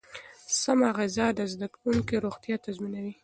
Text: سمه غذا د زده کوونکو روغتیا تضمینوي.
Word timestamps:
سمه 0.61 0.89
غذا 0.97 1.27
د 1.37 1.39
زده 1.53 1.67
کوونکو 1.75 2.15
روغتیا 2.25 2.55
تضمینوي. 2.65 3.15